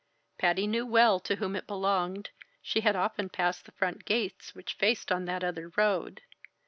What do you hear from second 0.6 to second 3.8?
knew well to whom it belonged; she had often passed the